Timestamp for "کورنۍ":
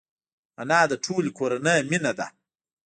1.39-1.79